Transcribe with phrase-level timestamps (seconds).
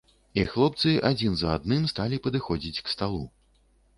[0.43, 3.23] І хлопцы адзін за адным сталі падыходзіць к сталу.